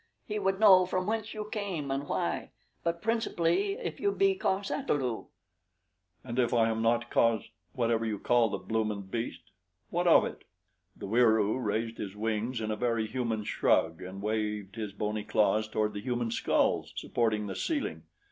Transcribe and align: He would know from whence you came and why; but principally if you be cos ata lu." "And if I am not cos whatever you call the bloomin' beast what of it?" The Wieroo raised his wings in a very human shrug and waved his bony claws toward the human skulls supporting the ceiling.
He 0.25 0.39
would 0.39 0.59
know 0.59 0.87
from 0.87 1.05
whence 1.05 1.35
you 1.35 1.47
came 1.51 1.91
and 1.91 2.07
why; 2.07 2.49
but 2.83 3.03
principally 3.03 3.73
if 3.73 3.99
you 3.99 4.11
be 4.11 4.33
cos 4.33 4.71
ata 4.71 4.95
lu." 4.95 5.27
"And 6.23 6.39
if 6.39 6.55
I 6.55 6.69
am 6.71 6.81
not 6.81 7.11
cos 7.11 7.43
whatever 7.73 8.03
you 8.03 8.17
call 8.17 8.49
the 8.49 8.57
bloomin' 8.57 9.03
beast 9.03 9.43
what 9.91 10.07
of 10.07 10.25
it?" 10.25 10.43
The 10.97 11.05
Wieroo 11.05 11.59
raised 11.63 11.99
his 11.99 12.15
wings 12.15 12.61
in 12.61 12.71
a 12.71 12.75
very 12.75 13.05
human 13.05 13.43
shrug 13.43 14.01
and 14.01 14.23
waved 14.23 14.75
his 14.75 14.91
bony 14.91 15.23
claws 15.23 15.67
toward 15.67 15.93
the 15.93 16.01
human 16.01 16.31
skulls 16.31 16.93
supporting 16.95 17.45
the 17.45 17.55
ceiling. 17.55 18.01